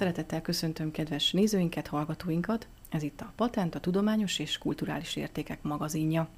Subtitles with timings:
[0.00, 2.68] Szeretettel köszöntöm kedves nézőinket, hallgatóinkat.
[2.88, 6.28] Ez itt a Patent, a Tudományos és Kulturális Értékek magazinja.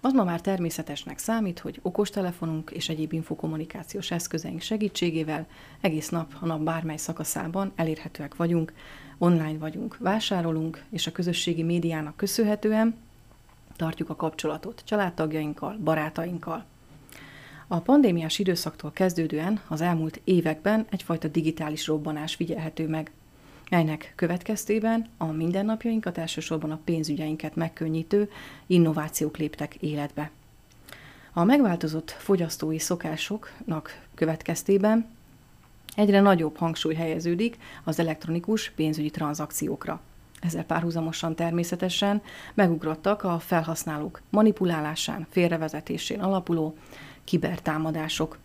[0.00, 5.46] Az ma már természetesnek számít, hogy okostelefonunk és egyéb infokommunikációs eszközeink segítségével
[5.80, 8.72] egész nap a nap bármely szakaszában elérhetőek vagyunk,
[9.18, 12.96] online vagyunk, vásárolunk, és a közösségi médiának köszönhetően
[13.76, 16.64] tartjuk a kapcsolatot családtagjainkkal, barátainkkal.
[17.66, 23.10] A pandémiás időszaktól kezdődően az elmúlt években egyfajta digitális robbanás figyelhető meg,
[23.70, 28.30] melynek következtében a mindennapjainkat, elsősorban a pénzügyeinket megkönnyítő
[28.66, 30.30] innovációk léptek életbe.
[31.32, 35.08] A megváltozott fogyasztói szokásoknak következtében
[35.94, 40.00] egyre nagyobb hangsúly helyeződik az elektronikus pénzügyi tranzakciókra.
[40.44, 42.22] Ezzel párhuzamosan természetesen
[42.54, 46.76] megugrottak a felhasználók manipulálásán, félrevezetésén alapuló
[47.24, 48.38] kibertámadások.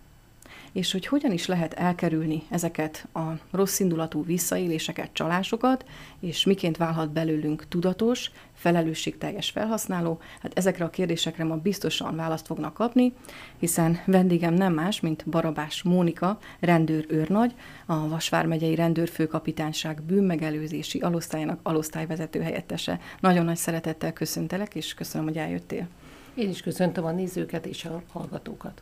[0.71, 3.19] És hogy hogyan is lehet elkerülni ezeket a
[3.51, 5.85] rossz indulatú visszaéléseket, csalásokat,
[6.19, 12.73] és miként válhat belőlünk tudatos, felelősségteljes felhasználó, hát ezekre a kérdésekre ma biztosan választ fognak
[12.73, 13.13] kapni,
[13.57, 17.53] hiszen vendégem nem más, mint Barabás Mónika, rendőr őrnagy,
[17.85, 22.99] a Vasvár megyei rendőrfőkapitányság bűnmegelőzési alosztályának alosztályvezető helyettese.
[23.19, 25.87] Nagyon nagy szeretettel köszöntelek, és köszönöm, hogy eljöttél.
[26.33, 28.81] Én is köszöntöm a nézőket és a hallgatókat.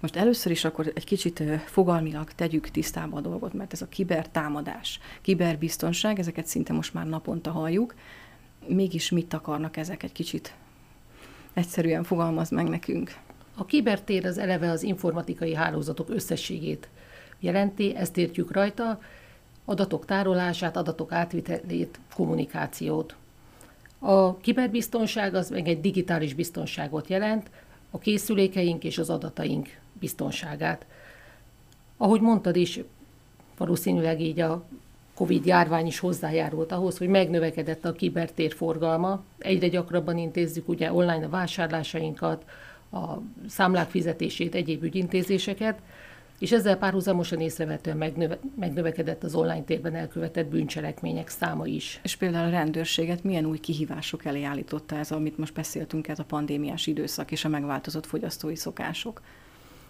[0.00, 5.00] Most először is akkor egy kicsit fogalmilag tegyük tisztába a dolgot, mert ez a kibertámadás,
[5.22, 7.94] kiberbiztonság, ezeket szinte most már naponta halljuk.
[8.66, 10.54] Mégis mit akarnak ezek egy kicsit?
[11.52, 13.14] Egyszerűen fogalmaz meg nekünk.
[13.56, 16.88] A kibertér az eleve az informatikai hálózatok összességét
[17.38, 19.00] jelenti, ezt értjük rajta,
[19.64, 23.16] adatok tárolását, adatok átvitelét, kommunikációt.
[23.98, 27.50] A kiberbiztonság az meg egy digitális biztonságot jelent,
[27.90, 29.68] a készülékeink és az adataink
[30.00, 30.86] biztonságát.
[31.96, 32.80] Ahogy mondtad is,
[33.56, 34.64] valószínűleg így a
[35.14, 39.24] Covid járvány is hozzájárult ahhoz, hogy megnövekedett a kibertér forgalma.
[39.38, 42.44] Egyre gyakrabban intézzük ugye online a vásárlásainkat,
[42.92, 45.80] a számlák fizetését, egyéb ügyintézéseket,
[46.38, 52.00] és ezzel párhuzamosan észrevetően megnöve, megnövekedett az online térben elkövetett bűncselekmények száma is.
[52.02, 56.24] És például a rendőrséget milyen új kihívások elé állította ez, amit most beszéltünk, ez a
[56.24, 59.20] pandémiás időszak és a megváltozott fogyasztói szokások?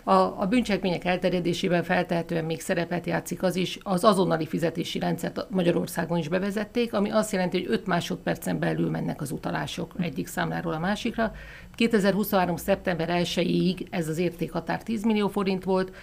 [0.09, 6.19] A, a bűncselekmények elterjedésében feltehetően még szerepet játszik az is, az azonnali fizetési rendszert Magyarországon
[6.19, 10.78] is bevezették, ami azt jelenti, hogy 5 másodpercen belül mennek az utalások egyik számláról a
[10.78, 11.33] másikra.
[11.75, 12.56] 2023.
[12.56, 15.95] szeptember 1-ig ez az értékhatár 10 millió forint volt,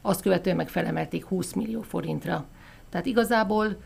[0.00, 2.44] azt követően meg felemelték 20 millió forintra.
[2.90, 3.76] Tehát igazából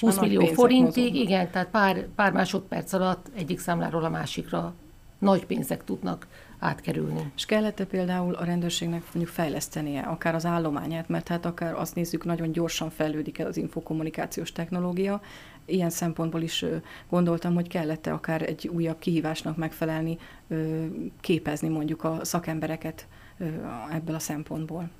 [0.00, 1.22] 20 millió forintig, mozognak.
[1.22, 4.74] igen, tehát pár, pár másodperc alatt egyik számláról a másikra
[5.18, 6.26] nagy pénzek tudnak
[6.58, 7.32] átkerülni.
[7.36, 12.24] És kellett-e például a rendőrségnek mondjuk fejlesztenie akár az állományát, mert hát akár azt nézzük,
[12.24, 15.20] nagyon gyorsan fejlődik el az infokommunikációs technológia,
[15.64, 16.64] ilyen szempontból is
[17.08, 20.18] gondoltam, hogy kellett-e akár egy újabb kihívásnak megfelelni,
[21.20, 23.06] képezni mondjuk a szakembereket
[23.92, 24.90] ebből a szempontból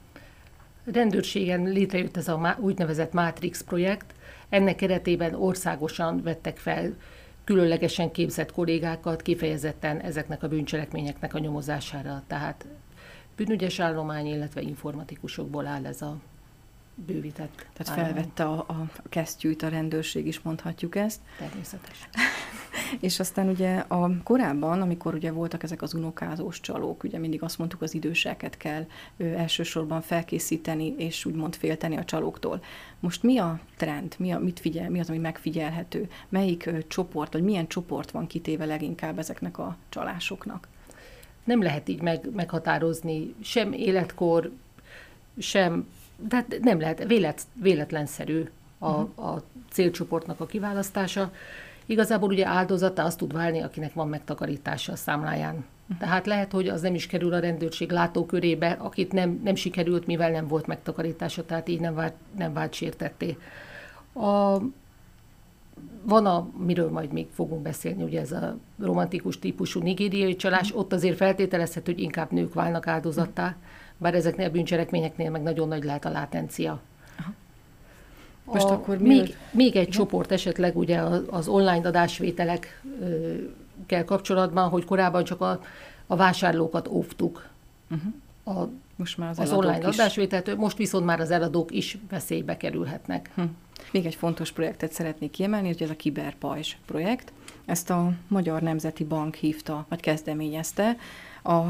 [0.92, 4.14] rendőrségen létrejött ez a úgynevezett Matrix projekt.
[4.48, 6.94] Ennek keretében országosan vettek fel
[7.48, 12.22] különlegesen képzett kollégákat kifejezetten ezeknek a bűncselekményeknek a nyomozására.
[12.26, 12.66] Tehát
[13.36, 16.16] bűnügyes állomány, illetve informatikusokból áll ez a
[17.06, 17.66] bővített.
[17.72, 18.12] Tehát állomány.
[18.12, 21.20] felvette a, a kesztyűt a rendőrség is, mondhatjuk ezt.
[21.38, 22.08] Természetesen.
[23.00, 27.58] És aztán ugye a korábban, amikor ugye voltak ezek az unokázós csalók, ugye mindig azt
[27.58, 28.86] mondtuk, az időseket kell
[29.16, 32.62] ö, elsősorban felkészíteni, és úgymond félteni a csalóktól.
[33.00, 34.14] Most mi a trend?
[34.18, 36.10] Mi, a, mit figyel, mi az, ami megfigyelhető?
[36.28, 40.68] Melyik ö, csoport, vagy milyen csoport van kitéve leginkább ezeknek a csalásoknak?
[41.44, 44.52] Nem lehet így meg, meghatározni sem életkor,
[45.38, 45.86] sem,
[46.28, 48.44] tehát nem lehet, vélet, véletlenszerű
[48.78, 49.28] a, uh-huh.
[49.28, 51.32] a célcsoportnak a kiválasztása.
[51.86, 55.54] Igazából ugye áldozata azt tud válni, akinek van megtakarítása a számláján.
[55.54, 55.98] Uh-huh.
[55.98, 60.30] Tehát lehet, hogy az nem is kerül a rendőrség látókörébe, akit nem, nem sikerült, mivel
[60.30, 63.36] nem volt megtakarítása, tehát így nem vált, nem vált sértetté.
[64.12, 64.58] A,
[66.02, 70.92] van a, miről majd még fogunk beszélni, ugye ez a romantikus típusú nigériai csalás, ott
[70.92, 73.56] azért feltételezhető, hogy inkább nők válnak áldozattá,
[73.98, 76.80] bár ezeknél a bűncselekményeknél meg nagyon nagy lehet a látencia.
[78.52, 81.00] Most a, akkor még, még egy csoport esetleg ugye
[81.30, 85.60] az online adásvételekkel kapcsolatban, hogy korábban csak a,
[86.06, 87.48] a vásárlókat óvtuk.
[87.90, 88.12] Uh-huh.
[88.58, 89.98] A, most már az, az online is.
[89.98, 93.30] adásvételtől, most viszont már az eladók is veszélybe kerülhetnek.
[93.34, 93.42] Hm.
[93.92, 97.32] Még egy fontos projektet szeretnék kiemelni, hogy ez a Kiberpajzs projekt.
[97.64, 100.96] Ezt a Magyar Nemzeti Bank hívta, vagy kezdeményezte.
[101.42, 101.60] A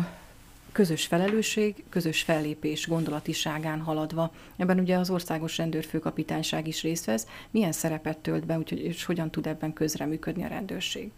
[0.72, 4.32] közös felelősség, közös fellépés gondolatiságán haladva.
[4.56, 7.26] Ebben ugye az országos rendőrfőkapitányság is részt vesz.
[7.50, 11.10] Milyen szerepet tölt be, úgyhogy, és hogyan tud ebben közreműködni a rendőrség?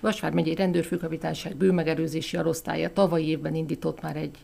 [0.00, 4.38] Vasvár megyei rendőrfőkapitányság bőmegerőzési arosztálya tavaly évben indított már egy,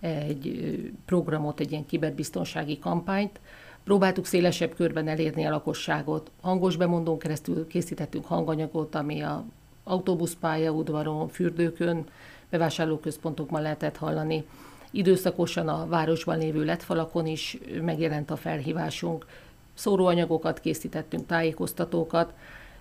[0.00, 0.74] egy
[1.04, 3.40] programot, egy ilyen kiberbiztonsági kampányt.
[3.84, 6.30] Próbáltuk szélesebb körben elérni a lakosságot.
[6.40, 9.44] Hangos bemondón keresztül készítettünk hanganyagot, ami a
[9.84, 12.04] autóbuszpályaudvaron, fürdőkön,
[12.50, 14.44] bevásárlóközpontokban lehetett hallani.
[14.90, 19.26] Időszakosan a városban lévő letfalakon is megjelent a felhívásunk.
[19.74, 22.32] Szóróanyagokat készítettünk, tájékoztatókat.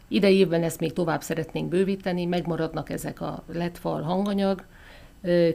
[0.07, 4.63] Idei évben ezt még tovább szeretnénk bővíteni, megmaradnak ezek a letfal hanganyag.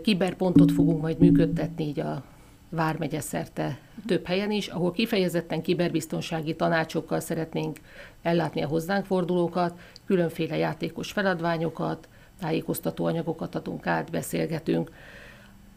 [0.02, 2.22] Kiberpontot fogunk majd működtetni így a
[2.70, 7.78] Vármegye szerte több helyen is, ahol kifejezetten kiberbiztonsági tanácsokkal szeretnénk
[8.22, 12.08] ellátni a hozzánk fordulókat, különféle játékos feladványokat,
[12.40, 14.90] tájékoztató anyagokat adunk át, beszélgetünk.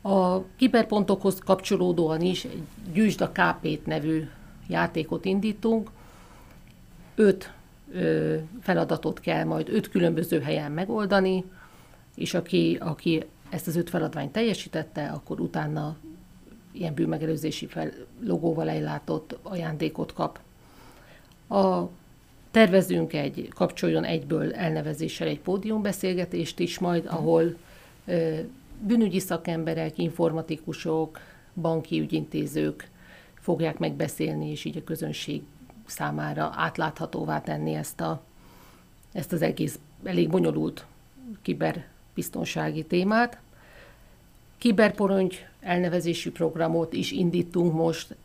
[0.01, 2.63] A kiberpontokhoz kapcsolódóan is egy
[2.93, 4.29] Gyűjtsd a KP-t nevű
[4.67, 5.89] játékot indítunk.
[7.15, 7.53] Öt
[7.91, 11.43] ö, feladatot kell majd öt különböző helyen megoldani,
[12.15, 15.95] és aki, aki ezt az öt feladványt teljesítette, akkor utána
[16.71, 20.39] ilyen bűnmegelőzési fel, logóval ellátott ajándékot kap.
[21.49, 21.89] A
[22.51, 27.55] Tervezünk egy kapcsoljon egyből elnevezéssel egy pódiumbeszélgetést is majd, ahol
[28.05, 28.39] ö,
[28.81, 31.19] bűnügyi szakemberek, informatikusok,
[31.53, 32.89] banki ügyintézők
[33.39, 35.41] fogják megbeszélni, és így a közönség
[35.85, 38.23] számára átláthatóvá tenni ezt, a,
[39.11, 40.85] ezt az egész elég bonyolult
[41.41, 43.39] kiberbiztonsági témát.
[44.57, 48.15] Kiberporongy elnevezésű programot is indítunk most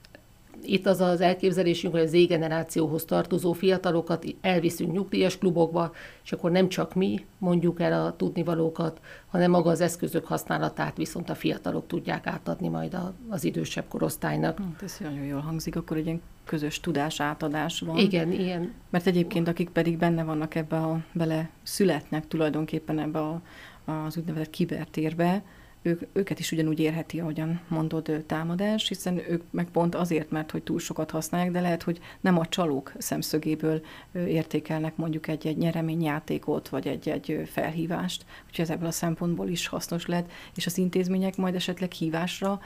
[0.62, 5.92] itt az az elképzelésünk, hogy az Z-generációhoz tartozó fiatalokat elviszünk nyugdíjas klubokba,
[6.24, 11.30] és akkor nem csak mi mondjuk el a tudnivalókat, hanem maga az eszközök használatát viszont
[11.30, 14.58] a fiatalok tudják átadni majd a, az idősebb korosztálynak.
[14.58, 17.96] Hát ez nagyon jól hangzik, akkor egy ilyen közös tudás átadás van.
[17.96, 18.72] Igen, ilyen.
[18.90, 23.42] Mert egyébként akik pedig benne vannak ebbe a, bele születnek tulajdonképpen ebbe a,
[23.84, 25.42] az úgynevezett kibertérbe,
[25.86, 30.62] ők, őket is ugyanúgy érheti, ahogyan mondod, támadás, hiszen ők meg pont azért, mert hogy
[30.62, 36.86] túl sokat használják, de lehet, hogy nem a csalók szemszögéből értékelnek mondjuk egy-egy nyereményjátékot, vagy
[36.86, 41.92] egy-egy felhívást, úgyhogy ez ebből a szempontból is hasznos lehet, és az intézmények majd esetleg
[41.92, 42.60] hívásra,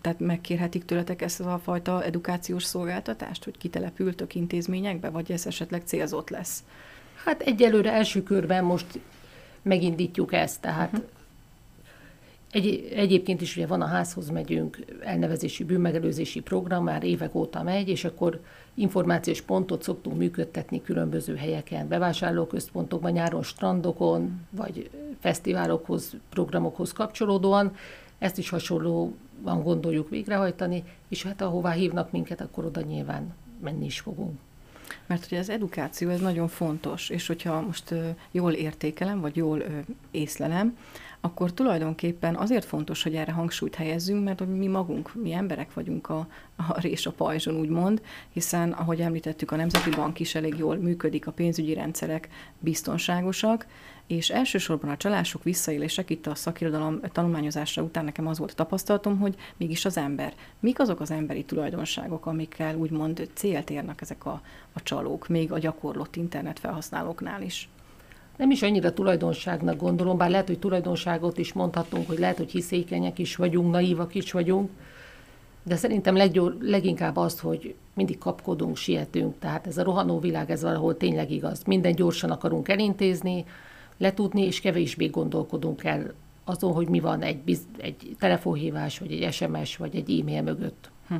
[0.00, 6.30] tehát megkérhetik tőletek ezt a fajta edukációs szolgáltatást, hogy kitelepültök intézményekbe, vagy ez esetleg célzott
[6.30, 6.64] lesz?
[7.24, 9.00] Hát egyelőre első körben most
[9.62, 11.20] megindítjuk ezt, tehát uh-huh
[12.52, 17.88] egy, egyébként is ugye van a házhoz megyünk elnevezési bűnmegelőzési program, már évek óta megy,
[17.88, 18.40] és akkor
[18.74, 24.90] információs pontot szoktunk működtetni különböző helyeken, bevásárlóközpontokban, nyáron strandokon, vagy
[25.20, 27.74] fesztiválokhoz, programokhoz kapcsolódóan.
[28.18, 34.00] Ezt is hasonlóan gondoljuk végrehajtani, és hát ahová hívnak minket, akkor oda nyilván menni is
[34.00, 34.38] fogunk.
[35.06, 37.94] Mert ugye az edukáció ez nagyon fontos, és hogyha most
[38.30, 39.62] jól értékelem, vagy jól
[40.10, 40.76] észlelem,
[41.24, 46.08] akkor tulajdonképpen azért fontos, hogy erre hangsúlyt helyezzünk, mert hogy mi magunk, mi emberek vagyunk
[46.08, 48.02] a, a rés a pajzson, úgymond,
[48.32, 52.28] hiszen, ahogy említettük, a Nemzeti Bank is elég jól működik, a pénzügyi rendszerek
[52.58, 53.66] biztonságosak,
[54.16, 59.18] és elsősorban a csalások, visszaélések, itt a szakirodalom tanulmányozása után nekem az volt a tapasztalatom,
[59.18, 60.32] hogy mégis az ember.
[60.60, 64.40] Mik azok az emberi tulajdonságok, amikkel úgymond célt érnek ezek a,
[64.72, 67.68] a csalók, még a gyakorlott internet felhasználóknál is?
[68.36, 73.18] nem is annyira tulajdonságnak gondolom, bár lehet, hogy tulajdonságot is mondhatunk, hogy lehet, hogy hiszékenyek
[73.18, 74.70] is vagyunk, naívak is vagyunk,
[75.62, 79.38] de szerintem leggyor, leginkább az, hogy mindig kapkodunk, sietünk.
[79.38, 81.62] Tehát ez a rohanó világ, ez valahol tényleg igaz.
[81.66, 83.44] Minden gyorsan akarunk elintézni,
[83.96, 89.32] letudni, és kevésbé gondolkodunk el azon, hogy mi van egy, biz, egy telefonhívás, vagy egy
[89.32, 90.90] SMS, vagy egy e-mail mögött.
[91.08, 91.14] Hm.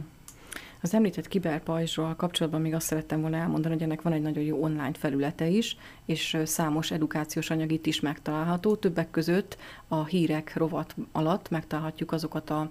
[0.82, 4.62] Az említett kiberpajzsról kapcsolatban még azt szerettem volna elmondani, hogy ennek van egy nagyon jó
[4.62, 8.76] online felülete is, és számos edukációs anyag itt is megtalálható.
[8.76, 9.56] Többek között
[9.88, 12.70] a hírek rovat alatt megtalálhatjuk azokat a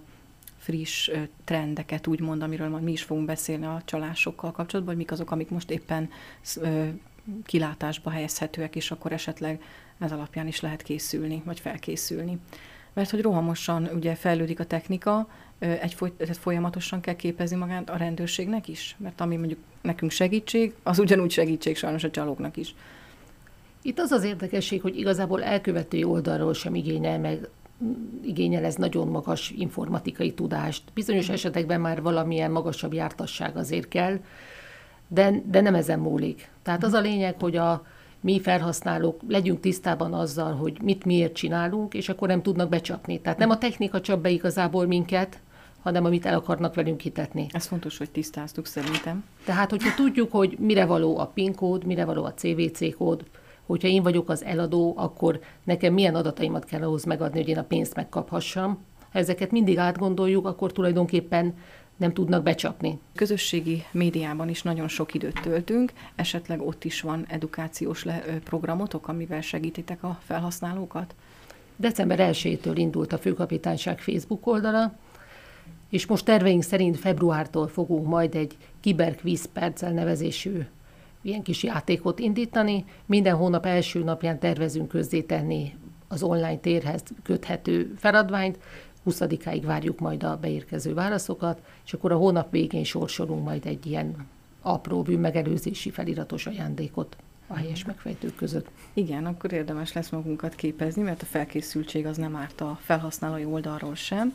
[0.57, 1.11] friss
[1.43, 5.49] trendeket, úgymond, amiről majd mi is fogunk beszélni a csalásokkal kapcsolatban, hogy mik azok, amik
[5.49, 6.09] most éppen
[7.45, 9.63] kilátásba helyezhetőek, és akkor esetleg
[9.99, 12.37] ez alapján is lehet készülni, vagy felkészülni.
[12.93, 15.27] Mert hogy rohamosan ugye fejlődik a technika,
[15.59, 15.95] egy
[16.39, 18.95] folyamatosan kell képezni magát a rendőrségnek is?
[18.99, 22.75] Mert ami mondjuk nekünk segítség, az ugyanúgy segítség sajnos a csalóknak is.
[23.81, 27.49] Itt az az érdekesség, hogy igazából elkövető oldalról sem igényel meg
[28.25, 30.83] igényel ez nagyon magas informatikai tudást.
[30.93, 34.19] Bizonyos esetekben már valamilyen magasabb jártasság azért kell,
[35.13, 36.49] de, de nem ezen múlik.
[36.63, 37.85] Tehát az a lényeg, hogy a
[38.19, 43.21] mi felhasználók legyünk tisztában azzal, hogy mit miért csinálunk, és akkor nem tudnak becsapni.
[43.21, 45.39] Tehát nem a technika csap be igazából minket,
[45.81, 47.47] hanem amit el akarnak velünk hitetni.
[47.51, 49.23] Ez fontos, hogy tisztáztuk szerintem.
[49.45, 53.23] Tehát, hogyha tudjuk, hogy mire való a PIN kód, mire való a CVC kód,
[53.65, 57.63] hogyha én vagyok az eladó, akkor nekem milyen adataimat kell ahhoz megadni, hogy én a
[57.63, 58.85] pénzt megkaphassam.
[59.11, 61.53] Ha ezeket mindig átgondoljuk, akkor tulajdonképpen
[62.01, 62.99] nem tudnak becsapni.
[63.15, 69.41] Közösségi médiában is nagyon sok időt töltünk, esetleg ott is van edukációs le- programotok, amivel
[69.41, 71.15] segítitek a felhasználókat?
[71.75, 74.93] December 1-től indult a főkapitányság Facebook oldala,
[75.89, 80.65] és most terveink szerint februártól fogunk majd egy kiberkvíz perccel nevezésű
[81.21, 82.85] ilyen kis játékot indítani.
[83.05, 85.73] Minden hónap első napján tervezünk közzétenni
[86.07, 88.57] az online térhez köthető feladványt,
[89.05, 94.27] 20-áig várjuk majd a beérkező válaszokat, és akkor a hónap végén sorsolunk majd egy ilyen
[94.61, 97.15] apró bűnmegelőzési feliratos ajándékot
[97.47, 98.67] a helyes megfejtők között.
[98.93, 103.95] Igen, akkor érdemes lesz magunkat képezni, mert a felkészültség az nem árt a felhasználói oldalról
[103.95, 104.33] sem.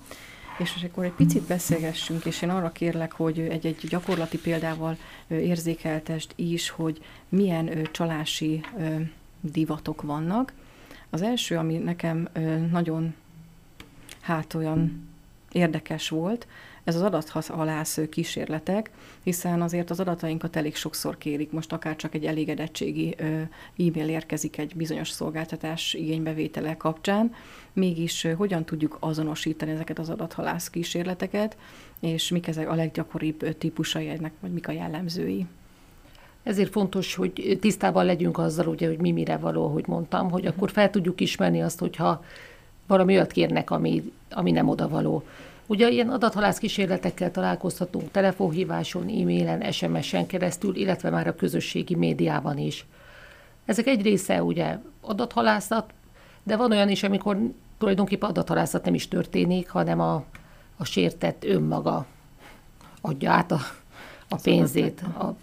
[0.59, 4.97] És most akkor egy picit beszélgessünk, és én arra kérlek, hogy egy-egy gyakorlati példával
[5.29, 8.65] érzékeltest is, hogy milyen csalási
[9.41, 10.53] divatok vannak.
[11.11, 12.29] Az első, ami nekem
[12.71, 13.15] nagyon
[14.27, 15.09] hát olyan
[15.53, 16.47] érdekes volt,
[16.85, 18.91] ez az adathalász kísérletek,
[19.23, 23.17] hiszen azért az adatainkat elég sokszor kérik, most akár csak egy elégedettségi
[23.79, 27.35] e-mail érkezik egy bizonyos szolgáltatás igénybevétele kapcsán,
[27.73, 31.57] mégis hogyan tudjuk azonosítani ezeket az adathalász kísérleteket,
[32.01, 35.47] és mik ezek a leggyakoribb típusai ennek, vagy mik a jellemzői?
[36.43, 40.71] Ezért fontos, hogy tisztában legyünk azzal, ugye, hogy mi mire való, hogy mondtam, hogy akkor
[40.71, 42.25] fel tudjuk ismerni azt, hogyha
[42.87, 45.23] valami olyat kérnek, ami, ami nem odavaló.
[45.67, 52.87] Ugye ilyen adathalász kísérletekkel találkozhatunk telefonhíváson, e-mailen, SMS-en keresztül, illetve már a közösségi médiában is.
[53.65, 55.93] Ezek egy része ugye adathalászat,
[56.43, 57.39] de van olyan is, amikor
[57.79, 60.25] tulajdonképpen adathalászat nem is történik, hanem a,
[60.77, 62.07] a sértett önmaga
[63.01, 63.59] adja át a,
[64.29, 65.35] a pénzét, a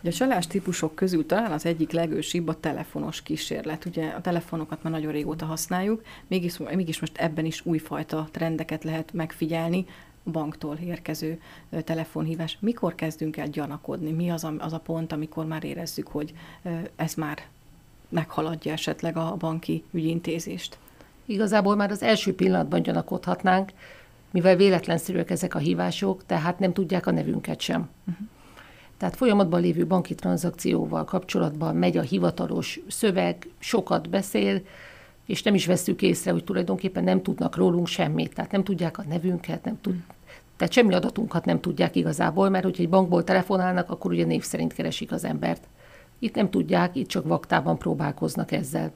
[0.00, 3.84] Ugye a csalás típusok közül talán az egyik legősibb a telefonos kísérlet.
[3.84, 9.12] Ugye a telefonokat már nagyon régóta használjuk, mégis, mégis most ebben is újfajta trendeket lehet
[9.12, 9.86] megfigyelni,
[10.24, 11.40] banktól érkező
[11.84, 12.56] telefonhívás.
[12.60, 14.10] Mikor kezdünk el gyanakodni?
[14.10, 16.32] Mi az a, az a pont, amikor már érezzük, hogy
[16.96, 17.42] ez már
[18.08, 20.78] meghaladja esetleg a banki ügyintézést?
[21.24, 23.72] Igazából már az első pillanatban gyanakodhatnánk,
[24.30, 27.88] mivel véletlenszerűek ezek a hívások, tehát nem tudják a nevünket sem.
[28.06, 28.26] Uh-huh.
[28.98, 34.60] Tehát folyamatban lévő banki tranzakcióval kapcsolatban megy a hivatalos szöveg, sokat beszél,
[35.26, 38.34] és nem is veszük észre, hogy tulajdonképpen nem tudnak rólunk semmit.
[38.34, 39.94] Tehát nem tudják a nevünket, nem tud,
[40.56, 44.72] tehát semmi adatunkat nem tudják igazából, mert hogyha egy bankból telefonálnak, akkor ugye név szerint
[44.72, 45.62] keresik az embert.
[46.18, 48.92] Itt nem tudják, itt csak vaktában próbálkoznak ezzel.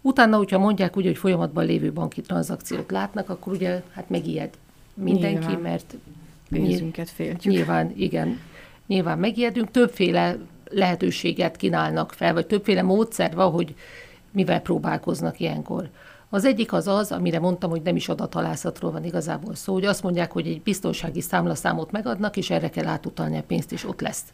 [0.00, 4.50] Utána, hogyha mondják úgy, hogy folyamatban lévő banki tranzakciót látnak, akkor ugye hát megijed
[4.94, 5.60] mindenki, nyilván.
[5.60, 5.94] mert
[6.48, 7.54] pénzünket féltjük.
[7.54, 8.38] Nyilván, igen
[8.90, 10.36] nyilván megijedünk, többféle
[10.70, 13.74] lehetőséget kínálnak fel, vagy többféle módszer van, hogy
[14.30, 15.88] mivel próbálkoznak ilyenkor.
[16.28, 20.02] Az egyik az az, amire mondtam, hogy nem is adathalászatról van igazából szó, hogy azt
[20.02, 24.24] mondják, hogy egy biztonsági számlaszámot megadnak, és erre kell átutalni a pénzt, és ott lesz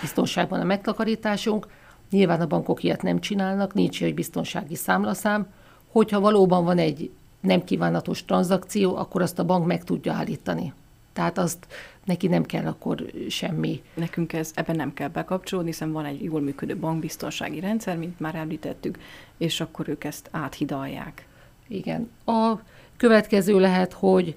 [0.00, 1.66] biztonságban a megtakarításunk.
[2.10, 5.46] Nyilván a bankok ilyet nem csinálnak, nincs egy biztonsági számlaszám.
[5.92, 10.72] Hogyha valóban van egy nem kívánatos tranzakció, akkor azt a bank meg tudja állítani.
[11.12, 11.66] Tehát azt
[12.04, 13.82] neki nem kell akkor semmi.
[13.94, 18.34] Nekünk ez, ebben nem kell bekapcsolódni, hiszen van egy jól működő bankbiztonsági rendszer, mint már
[18.34, 18.98] említettük,
[19.36, 21.26] és akkor ők ezt áthidalják.
[21.68, 22.10] Igen.
[22.24, 22.52] A
[22.96, 24.34] következő lehet, hogy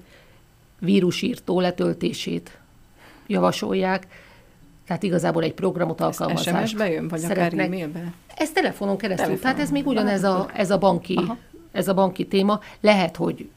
[0.78, 2.58] vírusírtó letöltését
[3.26, 4.06] javasolják,
[4.86, 6.68] tehát igazából egy programot alkalmazást.
[6.68, 7.52] SMS-be jön, vagy szeretnek.
[7.52, 8.12] akár e-mailbe?
[8.36, 9.52] Ez telefonon keresztül, telefonon.
[9.52, 11.20] tehát ez még ugyanez a, ez a banki,
[11.72, 12.60] ez a banki téma.
[12.80, 13.48] Lehet, hogy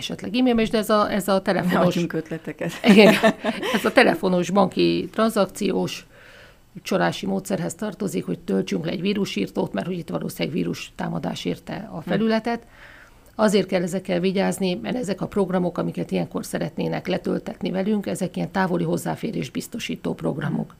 [0.00, 1.94] esetleg e is, de ez a, ez a telefonos...
[1.94, 2.72] Ne ötleteket.
[2.92, 3.14] Igen,
[3.76, 6.06] ez a telefonos banki tranzakciós
[6.82, 11.88] csalási módszerhez tartozik, hogy töltsünk le egy vírusírtót, mert hogy itt valószínűleg vírus támadás érte
[11.92, 12.66] a felületet.
[13.34, 18.50] Azért kell ezekkel vigyázni, mert ezek a programok, amiket ilyenkor szeretnének letöltetni velünk, ezek ilyen
[18.50, 20.74] távoli hozzáférés biztosító programok.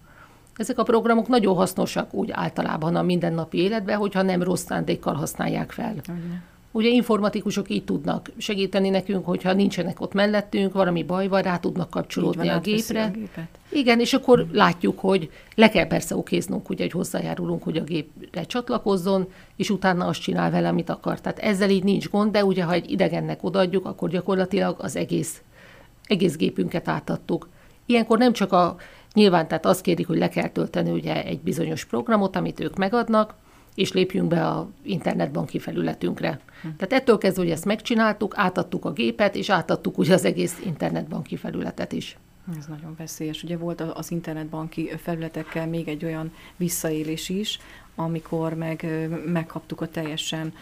[0.56, 5.72] Ezek a programok nagyon hasznosak úgy általában a mindennapi életben, hogyha nem rossz szándékkal használják
[5.72, 5.94] fel.
[6.08, 6.42] Olyan.
[6.72, 11.90] Ugye informatikusok így tudnak segíteni nekünk, hogyha nincsenek ott mellettünk, valami baj van, rá tudnak
[11.90, 13.04] kapcsolódni van, a gépre.
[13.04, 13.48] A gépet.
[13.68, 18.42] Igen, és akkor látjuk, hogy le kell persze okéznunk, ugye, hogy hozzájárulunk, hogy a gépre
[18.42, 21.20] csatlakozzon, és utána azt csinál vele, amit akar.
[21.20, 25.42] Tehát ezzel így nincs gond, de ugye, ha egy idegennek odaadjuk, akkor gyakorlatilag az egész,
[26.06, 27.48] egész gépünket átadtuk.
[27.86, 28.76] Ilyenkor nem csak a,
[29.14, 33.34] nyilván tehát azt kérik, hogy le kell tölteni ugye egy bizonyos programot, amit ők megadnak,
[33.74, 36.40] és lépjünk be a internetbanki felületünkre.
[36.62, 41.36] Tehát ettől kezdve, hogy ezt megcsináltuk, átadtuk a gépet, és átadtuk ugye az egész internetbanki
[41.36, 42.18] felületet is.
[42.58, 43.42] Ez nagyon veszélyes.
[43.42, 47.58] Ugye volt az internetbanki felületekkel még egy olyan visszaélés is,
[48.00, 50.52] amikor meg megkaptuk a teljesen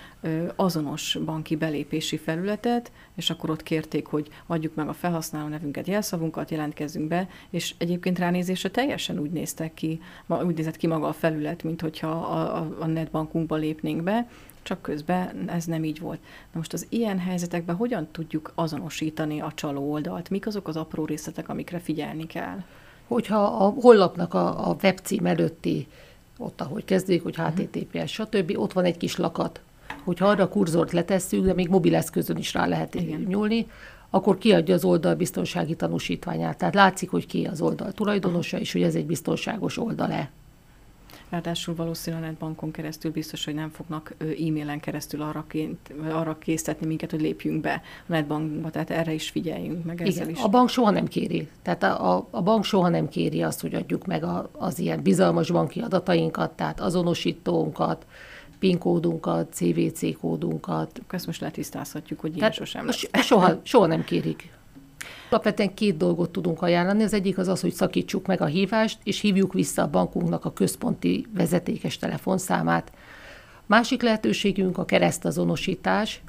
[0.57, 6.51] azonos banki belépési felületet, és akkor ott kérték, hogy adjuk meg a felhasználó nevünket, jelszavunkat,
[6.51, 11.63] jelentkezzünk be, és egyébként ránézésre teljesen úgy néztek ki, úgy nézett ki maga a felület,
[11.63, 14.29] mint hogyha a, a, a netbankunkba lépnénk be,
[14.63, 16.21] csak közben ez nem így volt.
[16.53, 20.31] Na most az ilyen helyzetekben hogyan tudjuk azonosítani a csaló oldalt?
[20.31, 22.63] Mik azok az apró részletek, amikre figyelni kell?
[23.07, 25.87] Hogyha a honlapnak a, a webcím előtti
[26.39, 29.61] ott, ahogy kezdődik, hogy HTTPS, stb., ott van egy kis lakat.
[30.05, 33.21] Hogyha arra a kurzort letesszük, de még mobileszközön is rá lehet Igen.
[33.21, 33.67] nyúlni,
[34.11, 36.59] akkor kiadja az oldal biztonsági tanúsítványát.
[36.59, 40.31] Tehát látszik, hogy ki az oldal tulajdonosa, és hogy ez egy biztonságos oldal-e.
[41.29, 46.87] Ráadásul valószínűleg a netbankon keresztül biztos, hogy nem fognak e-mailen keresztül arra, ként, arra késztetni
[46.87, 50.43] minket, hogy lépjünk be a netbankba, tehát erre is figyeljünk meg ezzel Igen, is.
[50.43, 51.49] a bank soha nem kéri.
[51.63, 55.03] Tehát a, a, a bank soha nem kéri azt, hogy adjuk meg a, az ilyen
[55.03, 58.07] bizalmas banki adatainkat, tehát azonosítónkat,
[58.59, 61.01] PIN kódunkat, CVC kódunkat.
[61.11, 63.09] Ezt most letisztázhatjuk, hogy ilyen sosem lesz.
[63.13, 64.57] Soha, soha nem kérik.
[65.31, 67.03] Alapvetően két dolgot tudunk ajánlani.
[67.03, 70.53] Az egyik az az, hogy szakítsuk meg a hívást, és hívjuk vissza a bankunknak a
[70.53, 72.93] központi vezetékes telefonszámát.
[73.67, 76.23] Másik lehetőségünk a keresztazonosítás,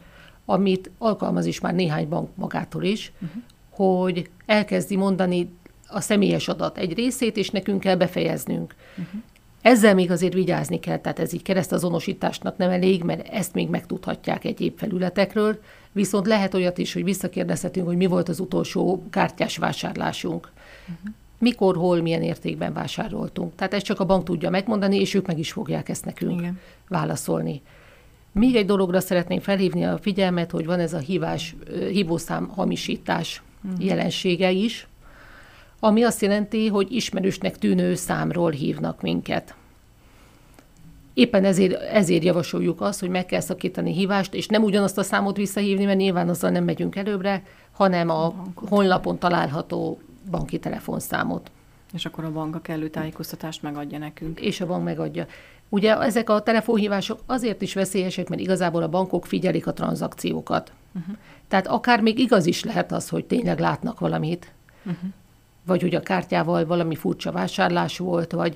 [0.45, 3.41] amit alkalmaz is már néhány bank magától is, uh-huh.
[3.69, 5.49] hogy elkezdi mondani
[5.88, 8.75] a személyes adat egy részét, és nekünk kell befejeznünk.
[8.97, 9.21] Uh-huh.
[9.61, 14.45] Ezzel még azért vigyázni kell, tehát ez így keresztazonosításnak nem elég, mert ezt még megtudhatják
[14.45, 15.59] egyéb felületekről,
[15.91, 20.51] viszont lehet olyat is, hogy visszakérdezhetünk, hogy mi volt az utolsó kártyás vásárlásunk.
[20.81, 21.13] Uh-huh.
[21.37, 23.55] Mikor, hol, milyen értékben vásároltunk.
[23.55, 26.59] Tehát ezt csak a bank tudja megmondani, és ők meg is fogják ezt nekünk Igen.
[26.87, 27.61] válaszolni.
[28.31, 31.55] Még egy dologra szeretném felhívni a figyelmet, hogy van ez a hívás,
[31.91, 33.86] hívószám hamisítás uh-huh.
[33.86, 34.88] jelensége is,
[35.79, 39.53] ami azt jelenti, hogy ismerősnek tűnő számról hívnak minket.
[41.13, 45.37] Éppen ezért, ezért javasoljuk azt, hogy meg kell szakítani hívást, és nem ugyanazt a számot
[45.37, 49.99] visszahívni, mert nyilván azzal nem megyünk előbbre, hanem a honlapon található
[50.31, 51.51] banki telefonszámot.
[51.93, 54.39] És akkor a bank a kellő tájékoztatást megadja nekünk.
[54.39, 55.25] És a bank megadja.
[55.69, 60.71] Ugye ezek a telefonhívások azért is veszélyesek, mert igazából a bankok figyelik a tranzakciókat.
[60.99, 61.15] Uh-huh.
[61.47, 64.51] Tehát akár még igaz is lehet az, hogy tényleg látnak valamit,
[64.85, 65.09] uh-huh.
[65.69, 68.55] Vagy hogy a kártyával valami furcsa vásárlás volt, vagy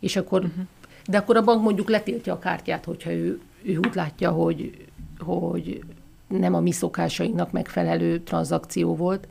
[0.00, 0.66] és akkor uh-huh
[1.08, 4.86] de akkor a bank mondjuk letiltja a kártyát, hogyha ő, ő úgy látja, hogy,
[5.18, 5.84] hogy
[6.26, 9.28] nem a mi szokásainknak megfelelő tranzakció volt.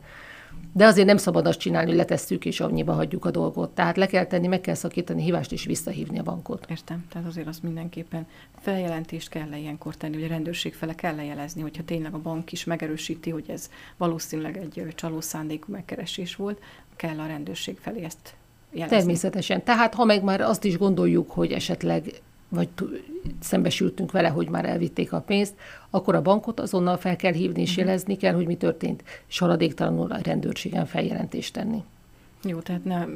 [0.72, 3.70] De azért nem szabad azt csinálni, hogy letesszük és annyiba hagyjuk a dolgot.
[3.70, 6.66] Tehát le kell tenni, meg kell szakítani hívást és visszahívni a bankot.
[6.70, 8.26] Értem, tehát azért az mindenképpen
[8.60, 12.64] feljelentést kell ilyenkor tenni, hogy a rendőrség fele kell lejelezni, hogyha tényleg a bank is
[12.64, 16.60] megerősíti, hogy ez valószínűleg egy csaló szándékú megkeresés volt,
[16.98, 18.34] kell a rendőrség felé ezt
[18.72, 18.96] jelezni.
[18.96, 19.64] Természetesen.
[19.64, 22.68] Tehát ha meg már azt is gondoljuk, hogy esetleg vagy
[23.40, 25.54] szembesültünk vele, hogy már elvitték a pénzt,
[25.90, 27.80] akkor a bankot azonnal fel kell hívni és mhm.
[27.80, 31.82] jelezni kell, hogy mi történt, és haladéktalanul a rendőrségen feljelentést tenni.
[32.42, 33.06] Jó, tehát ne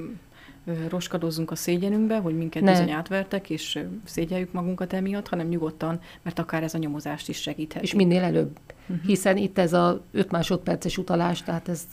[0.89, 2.71] roskadozzunk a szégyenünkbe, hogy minket ne.
[2.71, 7.83] bizony átvertek, és szégyeljük magunkat emiatt, hanem nyugodtan, mert akár ez a nyomozást is segíthet.
[7.83, 9.07] És minél előbb, uh-huh.
[9.07, 11.87] hiszen itt ez a 5 másodperces utalás, tehát ez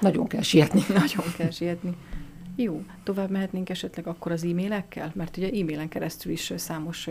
[0.00, 0.82] nagyon kell sietni.
[0.94, 1.96] Nagyon kell sietni.
[2.56, 7.08] Jó, tovább mehetnénk esetleg akkor az e-mailekkel, mert ugye e-mailen keresztül is számos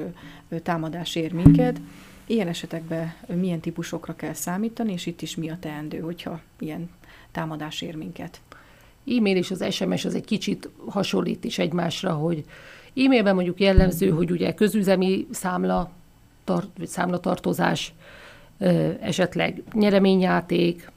[0.63, 1.81] támadás ér minket.
[2.25, 6.89] Ilyen esetekben milyen típusokra kell számítani, és itt is mi a teendő, hogyha ilyen
[7.31, 8.41] támadás ér minket?
[9.07, 12.43] E-mail és az SMS az egy kicsit hasonlít is egymásra, hogy
[12.95, 15.91] e-mailben mondjuk jellemző, hogy ugye közüzemi számla,
[16.43, 17.93] tart, számlatartozás,
[18.99, 20.91] esetleg nyereményjáték,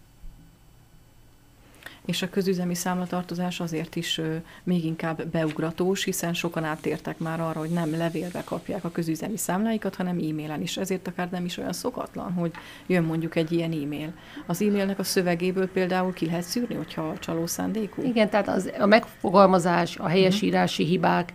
[2.08, 4.20] és a közüzemi számlatartozás azért is
[4.64, 9.94] még inkább beugratós, hiszen sokan áttértek már arra, hogy nem levélbe kapják a közüzemi számláikat,
[9.94, 10.76] hanem e-mailen is.
[10.76, 12.50] Ezért akár nem is olyan szokatlan, hogy
[12.86, 14.12] jön mondjuk egy ilyen e-mail.
[14.46, 18.02] Az e-mailnek a szövegéből például ki lehet szűrni, hogyha csaló szándékú?
[18.02, 20.96] Igen, tehát az, a megfogalmazás, a helyesírási uh-huh.
[20.96, 21.32] hibák,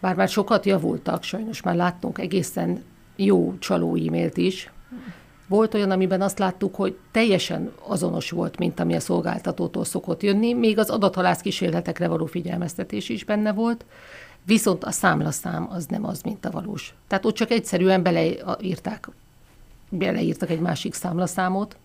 [0.00, 2.82] bár már sokat javultak, sajnos már láttunk egészen
[3.16, 4.70] jó csaló e-mailt is,
[5.46, 10.52] volt olyan, amiben azt láttuk, hogy teljesen azonos volt, mint ami a szolgáltatótól szokott jönni,
[10.52, 13.84] még az adathalász kísérletekre való figyelmeztetés is benne volt,
[14.42, 16.94] viszont a számlaszám az nem az, mint a valós.
[17.06, 19.08] Tehát ott csak egyszerűen beleírták,
[19.88, 21.76] beleírtak egy másik számlaszámot,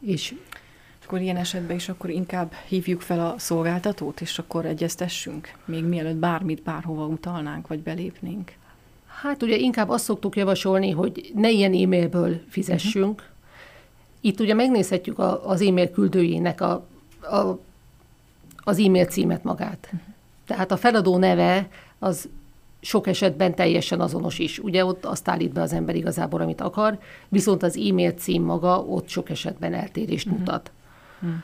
[0.00, 0.34] és
[1.04, 6.16] akkor ilyen esetben is akkor inkább hívjuk fel a szolgáltatót, és akkor egyeztessünk, még mielőtt
[6.16, 8.52] bármit bárhova utalnánk, vagy belépnénk.
[9.22, 13.20] Hát ugye inkább azt szoktuk javasolni, hogy ne ilyen e-mailből fizessünk.
[13.20, 13.34] Uh-huh.
[14.20, 16.86] Itt ugye megnézhetjük a, az e-mail küldőjének a,
[17.20, 17.58] a,
[18.56, 19.78] az e-mail címet magát.
[19.84, 20.00] Uh-huh.
[20.46, 22.28] Tehát a feladó neve az
[22.80, 24.58] sok esetben teljesen azonos is.
[24.58, 28.80] Ugye ott azt állít be az ember igazából, amit akar, viszont az e-mail cím maga
[28.80, 30.40] ott sok esetben eltérést uh-huh.
[30.40, 30.70] mutat.
[31.20, 31.38] Uh-huh.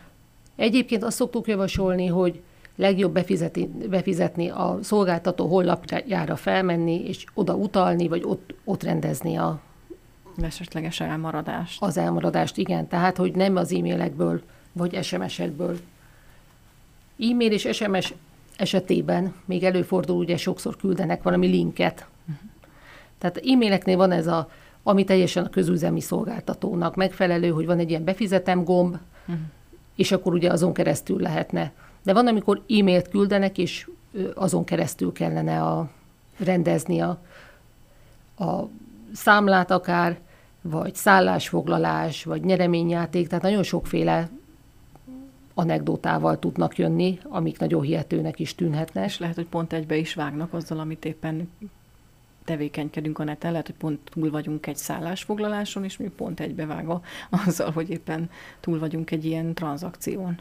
[0.57, 2.43] Egyébként azt szoktuk javasolni, hogy
[2.77, 9.61] legjobb befizetni, befizetni a szolgáltató honlapjára felmenni, és oda utalni, vagy ott, ott rendezni a
[10.43, 11.83] esetleges elmaradást.
[11.83, 12.89] Az elmaradást, igen.
[12.89, 15.79] Tehát, hogy nem az e-mailekből, vagy SMS-ekből.
[17.19, 18.15] E-mail és SMS
[18.57, 22.07] esetében még előfordul, ugye sokszor küldenek valami linket.
[22.29, 22.51] Uh-huh.
[23.19, 24.51] Tehát e-maileknél van ez a,
[24.83, 29.45] ami teljesen a közüzemi szolgáltatónak megfelelő, hogy van egy ilyen befizetem gomb, uh-huh.
[29.97, 31.73] és akkor ugye azon keresztül lehetne.
[32.05, 33.89] De van, amikor e-mailt küldenek, és
[34.35, 35.91] azon keresztül kellene a,
[36.39, 37.23] rendezni a,
[38.39, 38.69] a
[39.13, 40.19] számlát akár,
[40.61, 44.29] vagy szállásfoglalás, vagy nyereményjáték, tehát nagyon sokféle
[45.55, 49.05] anekdotával tudnak jönni, amik nagyon hihetőnek is tűnhetnek.
[49.05, 51.51] És lehet, hogy pont egybe is vágnak azzal, amit éppen
[52.45, 57.03] tevékenykedünk a neten, lehet, hogy pont túl vagyunk egy szállásfoglaláson, és mi pont egybevágva
[57.47, 60.41] azzal, hogy éppen túl vagyunk egy ilyen tranzakción.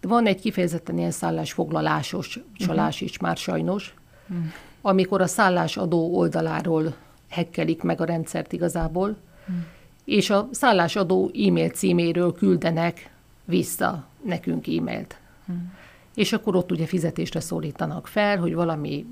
[0.00, 3.08] Van egy kifejezetten ilyen szállásfoglalásos csalás uh-huh.
[3.08, 3.94] is már sajnos,
[4.28, 4.46] uh-huh.
[4.80, 6.94] amikor a szállásadó oldaláról
[7.28, 9.64] hekkelik meg a rendszert igazából, uh-huh.
[10.04, 13.12] és a szállásadó e-mail címéről küldenek
[13.44, 15.18] vissza nekünk e-mailt.
[15.46, 15.72] Hmm.
[16.14, 19.06] És akkor ott ugye fizetésre szólítanak fel, hogy valami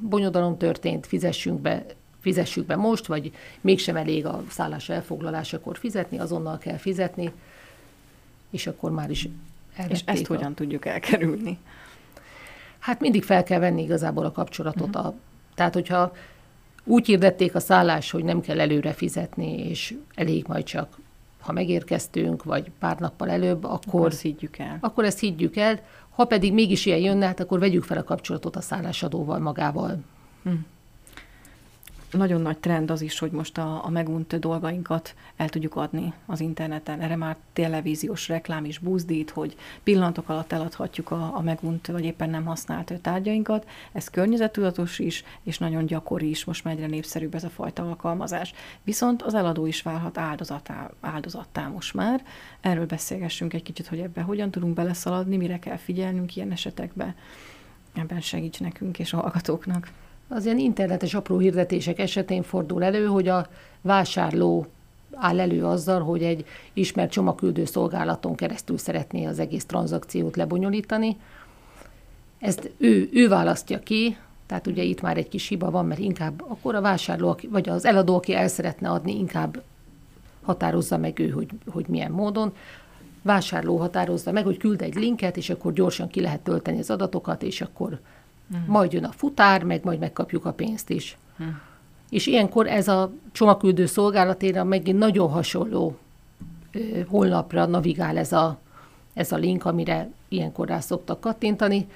[0.00, 1.86] bonyodalom történt, fizessünk be,
[2.20, 7.32] fizessük be most, vagy mégsem elég a szállás elfoglalásakor fizetni, azonnal kell fizetni,
[8.50, 9.28] és akkor már is
[9.88, 10.34] És ezt a...
[10.34, 11.58] hogyan tudjuk elkerülni?
[12.78, 14.88] Hát mindig fel kell venni igazából a kapcsolatot.
[14.88, 15.06] Uh-huh.
[15.06, 15.14] A,
[15.54, 16.12] tehát, hogyha
[16.84, 20.98] úgy hirdették a szállás, hogy nem kell előre fizetni, és elég majd csak
[21.40, 24.78] ha megérkeztünk, vagy pár nappal előbb, akkor, akkor ezt higgyük el.
[24.80, 25.80] Akkor ezt higgyük el.
[26.10, 29.98] Ha pedig mégis ilyen jönne, hát akkor vegyük fel a kapcsolatot a szállásadóval magával.
[30.42, 30.52] Hm
[32.14, 36.40] nagyon nagy trend az is, hogy most a, a megunt dolgainkat el tudjuk adni az
[36.40, 37.00] interneten.
[37.00, 42.30] Erre már televíziós reklám is buzdít, hogy pillanatok alatt eladhatjuk a, a megunt vagy éppen
[42.30, 43.68] nem használt tárgyainkat.
[43.92, 48.54] Ez környezettudatos is, és nagyon gyakori is, most már egyre népszerűbb ez a fajta alkalmazás.
[48.82, 52.24] Viszont az eladó is válhat áldozattá, áldozattá most már.
[52.60, 57.14] Erről beszélgessünk egy kicsit, hogy ebbe hogyan tudunk beleszaladni, mire kell figyelnünk ilyen esetekben.
[57.94, 59.88] Ebben segíts nekünk és a hallgatóknak
[60.28, 63.46] az ilyen internetes apró hirdetések esetén fordul elő, hogy a
[63.80, 64.66] vásárló
[65.14, 71.16] áll elő azzal, hogy egy ismert csomagküldő szolgálaton keresztül szeretné az egész tranzakciót lebonyolítani.
[72.38, 76.44] Ezt ő, ő választja ki, tehát ugye itt már egy kis hiba van, mert inkább
[76.48, 79.62] akkor a vásárló, vagy az eladó, aki el szeretne adni, inkább
[80.42, 82.52] határozza meg ő, hogy, hogy milyen módon.
[83.22, 87.42] Vásárló határozza meg, hogy küld egy linket, és akkor gyorsan ki lehet tölteni az adatokat,
[87.42, 88.00] és akkor
[88.52, 88.68] Uh-huh.
[88.68, 91.16] Majd jön a futár, meg majd megkapjuk a pénzt is.
[91.38, 91.54] Uh-huh.
[92.10, 95.96] És ilyenkor ez a csomagküldő szolgálatéra megint nagyon hasonló
[96.72, 96.78] ö,
[97.08, 98.58] honlapra navigál ez a,
[99.14, 101.86] ez a link, amire ilyenkor rá szoktak kattintani.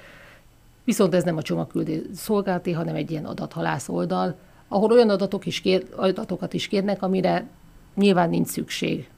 [0.83, 5.61] Viszont ez nem a csomagküldő szolgálati, hanem egy ilyen adathalász oldal, ahol olyan adatok is
[5.61, 7.47] kér, adatokat is kérnek, amire
[7.95, 9.09] nyilván nincs szükség.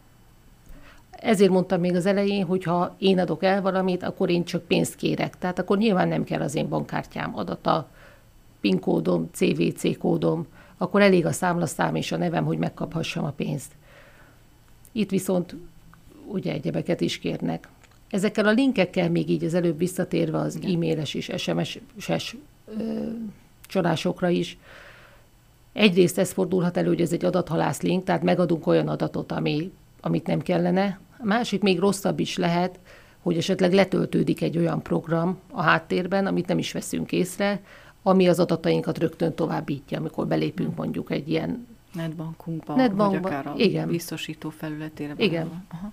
[1.22, 4.96] Ezért mondtam még az elején, hogy ha én adok el valamit, akkor én csak pénzt
[4.96, 5.38] kérek.
[5.38, 7.90] Tehát akkor nyilván nem kell az én bankkártyám adata,
[8.62, 13.72] PIN kódom, CVC kódom, akkor elég a számlaszám és a nevem, hogy megkaphassam a pénzt.
[14.92, 15.56] Itt viszont
[16.28, 17.68] ugye egyebeket is kérnek.
[18.10, 22.36] Ezekkel a linkekkel még így az előbb visszatérve az e-mailes és SMS-es
[23.68, 24.58] csalásokra is,
[25.74, 30.28] Egyrészt ez fordulhat elő, hogy ez egy adathalász link, tehát megadunk olyan adatot, ami, amit
[30.28, 32.80] nem kellene, a másik még rosszabb is lehet,
[33.22, 37.62] hogy esetleg letöltődik egy olyan program a háttérben, amit nem is veszünk észre,
[38.04, 43.54] ami az adatainkat rögtön továbbítja, amikor belépünk mondjuk egy ilyen netbankunkba, Netbankba, vagy akár a
[43.58, 43.88] igen.
[43.88, 45.14] biztosító felületére.
[45.18, 45.66] Igen.
[45.72, 45.92] Aha.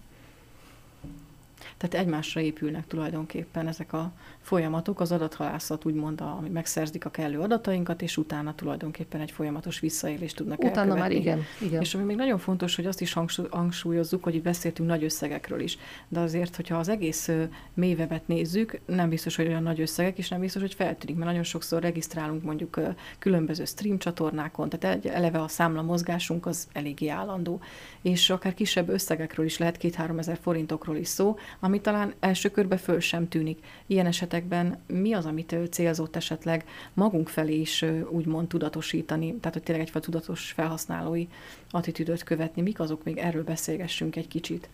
[1.78, 7.38] Tehát egymásra épülnek tulajdonképpen ezek a folyamatok, az adathalászat úgymond, a, ami megszerzik a kellő
[7.38, 11.00] adatainkat, és utána tulajdonképpen egy folyamatos visszaélést tudnak utána elkövetni.
[11.00, 11.80] már igen, igen.
[11.80, 13.16] És ami még nagyon fontos, hogy azt is
[13.50, 17.30] hangsúlyozzuk, hogy itt beszéltünk nagy összegekről is, de azért, hogyha az egész
[17.74, 21.44] mélyvebet nézzük, nem biztos, hogy olyan nagy összegek, és nem biztos, hogy feltűnik, mert nagyon
[21.44, 22.80] sokszor regisztrálunk mondjuk
[23.18, 27.60] különböző stream csatornákon, tehát eleve a számla mozgásunk az eléggé állandó,
[28.02, 31.36] és akár kisebb összegekről is lehet, két-három ezer forintokról is szó,
[31.68, 33.58] ami talán első körbe föl sem tűnik.
[33.86, 39.84] Ilyen esetekben mi az, amit célzott esetleg magunk felé is úgymond tudatosítani, tehát hogy tényleg
[39.84, 41.26] egyfajta tudatos felhasználói
[41.70, 44.68] attitűdöt követni, mik azok, még erről beszélgessünk egy kicsit.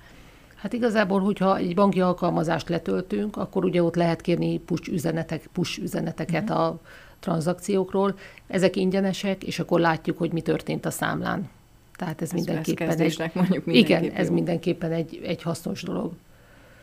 [0.54, 5.82] Hát igazából, hogyha egy banki alkalmazást letöltünk, akkor ugye ott lehet kérni push, üzenetek, push
[5.82, 6.64] üzeneteket uh-huh.
[6.64, 6.80] a
[7.20, 8.18] tranzakciókról.
[8.46, 11.48] Ezek ingyenesek, és akkor látjuk, hogy mi történt a számlán.
[11.96, 16.12] Tehát ez, ez mindenképpen egy, mondjuk mindenképpen igen, ez mindenképpen egy, egy hasznos dolog.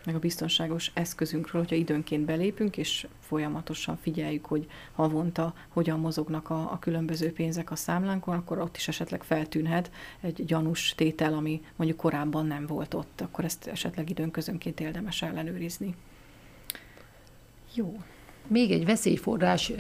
[0.06, 6.72] Meg a biztonságos eszközünkről, hogyha időnként belépünk, és folyamatosan figyeljük, hogy havonta hogyan mozognak a,
[6.72, 12.00] a különböző pénzek a számlánkon, akkor ott is esetleg feltűnhet egy gyanús tétel, ami mondjuk
[12.00, 15.96] korábban nem volt ott, akkor ezt esetleg időnközönként érdemes ellenőrizni.
[17.74, 18.00] Jó.
[18.48, 19.72] Még egy veszélyforrás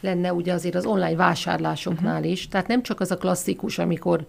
[0.00, 2.30] lenne ugye azért az online vásárlásoknál uh-huh.
[2.30, 2.48] is.
[2.48, 4.26] Tehát nem csak az a klasszikus, amikor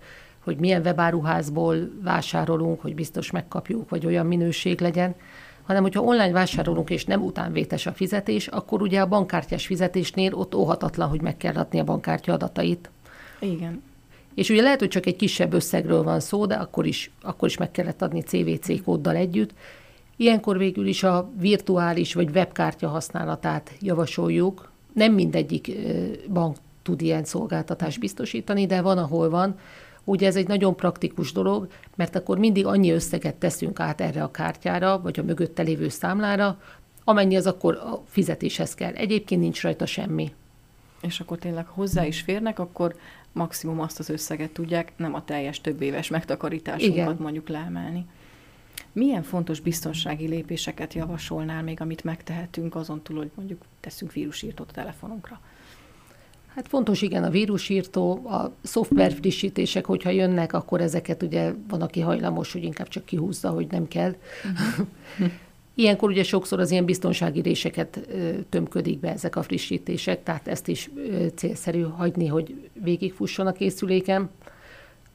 [0.48, 5.16] hogy milyen webáruházból vásárolunk, hogy biztos megkapjuk, vagy olyan minőség legyen,
[5.64, 10.56] hanem hogyha online vásárolunk, és nem utánvétes a fizetés, akkor ugye a bankkártyás fizetésnél ott
[10.56, 12.90] óhatatlan, hogy meg kell adni a bankkártya adatait.
[13.40, 13.84] Igen.
[14.36, 17.58] És ugye lehet, hogy csak egy kisebb összegről van szó, de akkor is, akkor is
[17.58, 19.54] meg kellett adni CVC kóddal együtt.
[20.16, 25.72] Ilyenkor végül is a virtuális vagy webkártya használatát javasoljuk, nem mindegyik
[26.30, 29.56] bank tud ilyen szolgáltatást biztosítani, de van, ahol van.
[30.10, 34.32] Ugye ez egy nagyon praktikus dolog, mert akkor mindig annyi összeget teszünk át erre a
[34.32, 36.62] kártyára, vagy a mögötte lévő számlára,
[37.04, 38.94] amennyi az akkor a fizetéshez kell.
[38.94, 40.34] Egyébként nincs rajta semmi.
[41.02, 42.96] És akkor tényleg hozzá is férnek, akkor
[43.32, 47.18] maximum azt az összeget tudják, nem a teljes több éves megtakarításunkat Igen.
[47.20, 48.06] mondjuk leemelni.
[48.92, 54.74] Milyen fontos biztonsági lépéseket javasolnál még, amit megtehetünk azon túl, hogy mondjuk teszünk vírusírtót a
[54.74, 55.40] telefonunkra?
[56.58, 62.00] Hát fontos igen a vírusírtó, a szoftver frissítések, hogyha jönnek, akkor ezeket ugye van, aki
[62.00, 64.16] hajlamos, hogy inkább csak kihúzza, hogy nem kell.
[64.44, 65.32] Uh-huh.
[65.76, 68.08] Ilyenkor ugye sokszor az ilyen biztonsági réseket
[68.50, 70.90] tömködik be ezek a frissítések, tehát ezt is
[71.36, 74.30] célszerű hagyni, hogy végigfusson a készüléken.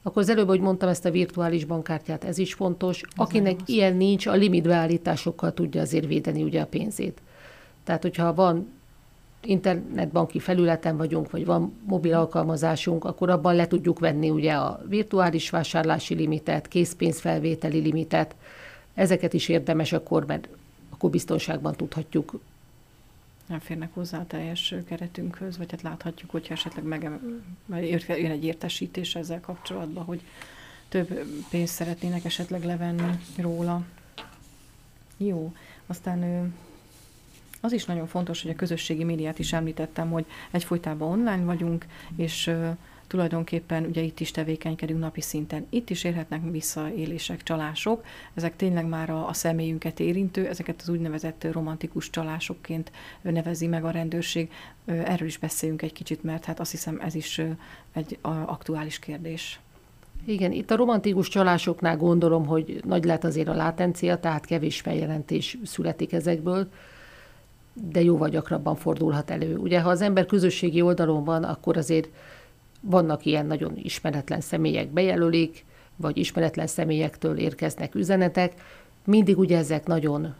[0.02, 3.00] Akkor az előbb, hogy mondtam ezt a virtuális bankkártyát, ez is fontos.
[3.02, 7.20] Ez Akinek ilyen nincs, a limitbeállításokkal tudja azért védeni ugye a pénzét.
[7.84, 8.80] Tehát, hogyha van
[9.44, 15.50] internetbanki felületen vagyunk, vagy van mobil alkalmazásunk, akkor abban le tudjuk venni ugye a virtuális
[15.50, 18.34] vásárlási limitet, készpénzfelvételi limitet.
[18.94, 20.48] Ezeket is érdemes akkor, mert
[20.90, 22.40] akkor biztonságban tudhatjuk
[23.46, 27.10] nem férnek hozzá a teljes keretünkhöz, vagy hát láthatjuk, hogyha esetleg meg,
[28.08, 30.22] jön egy értesítés ezzel kapcsolatban, hogy
[30.88, 33.82] több pénzt szeretnének esetleg levenni róla.
[35.16, 35.52] Jó,
[35.86, 36.52] aztán
[37.64, 42.54] az is nagyon fontos, hogy a közösségi médiát is említettem, hogy egyfolytában online vagyunk, és
[43.06, 45.66] tulajdonképpen ugye itt is tevékenykedünk napi szinten.
[45.70, 48.04] Itt is érhetnek visszaélések, csalások.
[48.34, 53.90] Ezek tényleg már a, a személyünket érintő, ezeket az úgynevezett romantikus csalásokként nevezi meg a
[53.90, 54.50] rendőrség.
[54.84, 57.40] Erről is beszéljünk egy kicsit, mert hát azt hiszem ez is
[57.92, 59.60] egy aktuális kérdés.
[60.24, 65.58] Igen, itt a romantikus csalásoknál gondolom, hogy nagy lett azért a látencia, tehát kevés feljelentés
[65.64, 66.68] születik ezekből
[67.72, 69.56] de jóval gyakrabban fordulhat elő.
[69.56, 72.08] Ugye, ha az ember közösségi oldalon van, akkor azért
[72.80, 75.64] vannak ilyen nagyon ismeretlen személyek bejelölik,
[75.96, 78.52] vagy ismeretlen személyektől érkeznek üzenetek.
[79.04, 80.34] Mindig ugye ezek nagyon,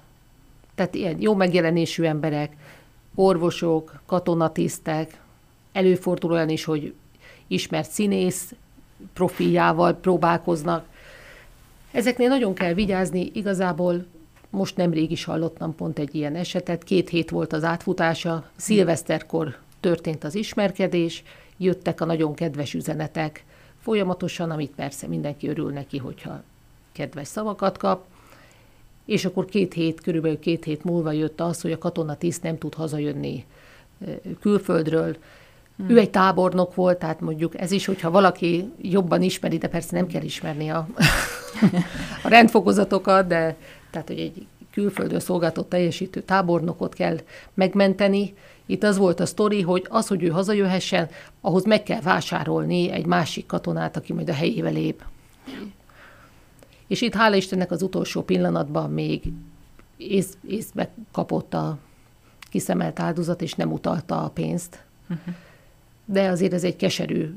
[0.75, 2.57] tehát ilyen jó megjelenésű emberek,
[3.15, 5.21] orvosok, katonatisztek,
[5.73, 6.95] előfordul olyan is, hogy
[7.47, 8.55] ismert színész
[9.13, 10.87] profiljával próbálkoznak.
[11.91, 14.07] Ezeknél nagyon kell vigyázni, igazából
[14.53, 20.25] most nemrég is hallottam pont egy ilyen esetet, két hét volt az átfutása, szilveszterkor történt
[20.25, 21.23] az ismerkedés,
[21.57, 23.45] jöttek a nagyon kedves üzenetek.
[23.81, 26.43] Folyamatosan, amit persze mindenki örül neki, hogyha
[26.93, 28.05] kedves szavakat kap,
[29.05, 32.75] és akkor két hét, körülbelül két hét múlva jött az, hogy a katonatiszt nem tud
[32.75, 33.45] hazajönni
[34.41, 35.17] külföldről,
[35.77, 35.91] Hmm.
[35.91, 40.07] Ő egy tábornok volt, tehát mondjuk ez is, hogyha valaki jobban ismeri, de persze nem
[40.07, 40.87] kell ismerni a,
[42.25, 43.57] a rendfokozatokat, de
[43.93, 47.19] tehát, hogy egy külföldön szolgáltott teljesítő tábornokot kell
[47.55, 48.35] megmenteni.
[48.67, 51.09] Itt az volt a sztori, hogy az, hogy ő hazajöhessen,
[51.41, 55.05] ahhoz meg kell vásárolni egy másik katonát, aki majd a helyébe lép.
[56.87, 59.23] És itt hála Istennek az utolsó pillanatban még
[59.97, 61.79] ész, észbe kapott a
[62.51, 64.85] kiszemelt áldozat, és nem utalta a pénzt.
[65.03, 65.35] Uh-huh.
[66.05, 67.35] De azért ez egy keserű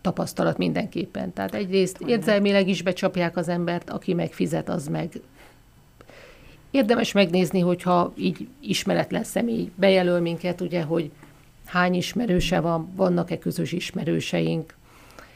[0.00, 1.32] tapasztalat mindenképpen.
[1.32, 5.20] Tehát egyrészt érzelmileg is becsapják az embert, aki meg fizet, az meg
[6.72, 11.10] Érdemes megnézni, hogyha így ismeretlen személy bejelöl minket, ugye, hogy
[11.64, 14.74] hány ismerőse van, vannak-e közös ismerőseink,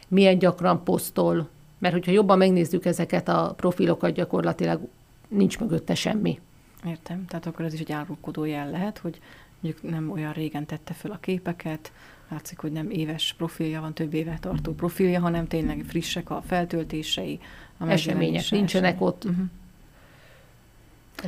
[0.08, 4.80] milyen gyakran posztol, mert hogyha jobban megnézzük ezeket a profilokat, gyakorlatilag
[5.28, 6.40] nincs mögötte semmi.
[6.86, 7.24] Értem.
[7.26, 9.20] Tehát akkor ez is egy árulkodó jel lehet, hogy
[9.60, 11.92] mondjuk nem olyan régen tette föl a képeket,
[12.30, 17.40] látszik, hogy nem éves profilja van, több éve tartó profilja, hanem tényleg frissek a feltöltései,
[17.78, 19.08] a események nincsenek esemény.
[19.08, 19.24] ott.
[19.24, 19.46] Uh-huh.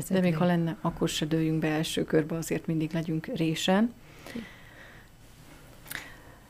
[0.08, 3.94] De még ha lenne, akkor se dőljünk be első körbe, azért mindig legyünk résen.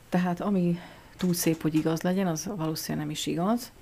[0.09, 0.79] Tehát ami
[1.17, 3.73] túl szép, hogy igaz legyen, az valószínűleg nem is igaz.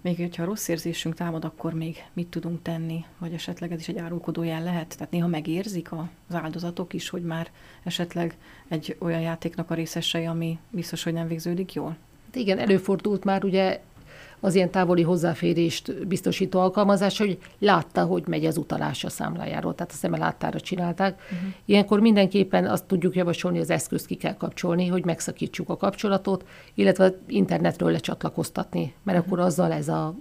[0.00, 3.98] Még hogyha rossz érzésünk támad, akkor még mit tudunk tenni, vagy esetleg ez is egy
[3.98, 4.94] árulkodó jel lehet?
[4.96, 7.50] Tehát néha megérzik az áldozatok is, hogy már
[7.82, 8.36] esetleg
[8.68, 11.96] egy olyan játéknak a részesei, ami biztos, hogy nem végződik jól?
[12.24, 13.80] Hát igen, előfordult már ugye
[14.40, 19.92] az ilyen távoli hozzáférést biztosító alkalmazás, hogy látta, hogy megy az utalás a számlájáról, tehát
[19.92, 21.20] a szeme láttára csinálták.
[21.22, 21.48] Uh-huh.
[21.64, 26.44] Ilyenkor mindenképpen azt tudjuk javasolni, az eszközt ki kell kapcsolni, hogy megszakítsuk a kapcsolatot,
[26.74, 29.32] illetve internetről lecsatlakoztatni, mert uh-huh.
[29.32, 30.14] akkor azzal ez a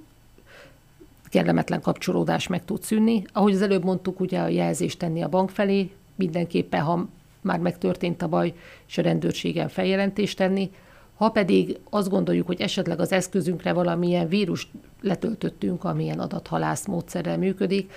[1.30, 3.24] kellemetlen kapcsolódás meg tud szűnni.
[3.34, 7.08] Ahogy az előbb mondtuk, ugye a jelzést tenni a bank felé, mindenképpen, ha
[7.42, 8.54] már megtörtént a baj,
[8.88, 10.72] és a rendőrségen feljelentést tenni,
[11.16, 17.92] ha pedig azt gondoljuk, hogy esetleg az eszközünkre valamilyen vírus letöltöttünk, amilyen adathalász módszerrel működik,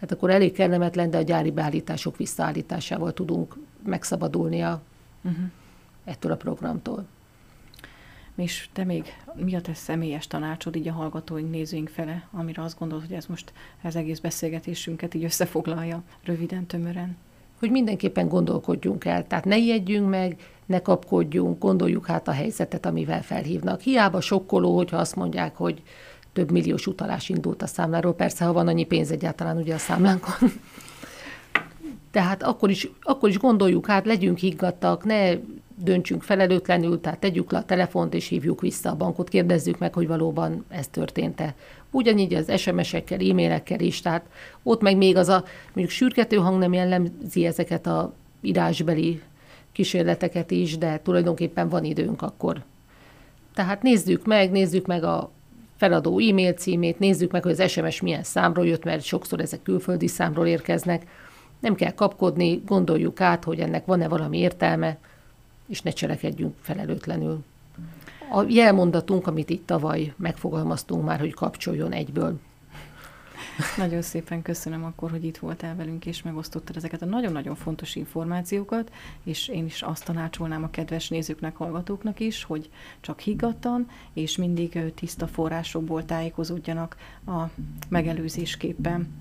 [0.00, 4.82] hát akkor elég kellemetlen, de a gyári beállítások visszaállításával tudunk megszabadulni a,
[5.22, 5.44] uh-huh.
[6.04, 7.06] ettől a programtól.
[8.34, 9.04] És te még
[9.34, 13.26] mi a te személyes tanácsod így a hallgatóink, nézőink fele, amire azt gondolod, hogy ez
[13.26, 17.16] most az egész beszélgetésünket így összefoglalja röviden, tömören?
[17.62, 23.22] Hogy mindenképpen gondolkodjunk el, tehát ne ijedjünk meg, ne kapkodjunk, gondoljuk hát a helyzetet, amivel
[23.22, 23.80] felhívnak.
[23.80, 25.82] Hiába sokkoló, hogyha azt mondják, hogy
[26.32, 30.50] több milliós utalás indult a számláról, persze, ha van annyi pénz egyáltalán ugye a számlánkon.
[32.10, 35.34] Tehát akkor is, akkor is gondoljuk hát, legyünk higgadtak, ne
[35.76, 40.06] döntsünk felelőtlenül, tehát tegyük le a telefont és hívjuk vissza a bankot, kérdezzük meg, hogy
[40.06, 41.54] valóban ez történt-e.
[41.94, 44.24] Ugyanígy az SMS-ekkel, e-mailekkel is, tehát
[44.62, 49.22] ott meg még az a mondjuk sürgető hang nem jellemzi ezeket a írásbeli
[49.72, 52.62] kísérleteket is, de tulajdonképpen van időnk akkor.
[53.54, 55.30] Tehát nézzük meg, nézzük meg a
[55.76, 60.06] feladó e-mail címét, nézzük meg, hogy az SMS milyen számról jött, mert sokszor ezek külföldi
[60.06, 61.06] számról érkeznek.
[61.58, 64.98] Nem kell kapkodni, gondoljuk át, hogy ennek van-e valami értelme,
[65.68, 67.44] és ne cselekedjünk felelőtlenül.
[68.34, 72.40] A jelmondatunk, amit itt tavaly megfogalmaztunk már, hogy kapcsoljon egyből.
[73.76, 78.92] Nagyon szépen köszönöm akkor, hogy itt voltál velünk, és megosztottad ezeket a nagyon-nagyon fontos információkat,
[79.22, 84.92] és én is azt tanácsolnám a kedves nézőknek, hallgatóknak is, hogy csak higgadtan, és mindig
[84.94, 87.42] tiszta forrásokból tájékozódjanak a
[87.88, 89.12] megelőzésképpen.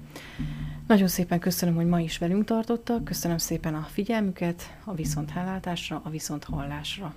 [0.88, 6.10] Nagyon szépen köszönöm, hogy ma is velünk tartottak, köszönöm szépen a figyelmüket, a viszonthálátásra, a
[6.10, 7.14] viszonthallásra.